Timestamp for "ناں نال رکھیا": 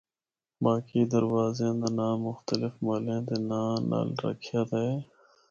3.49-4.61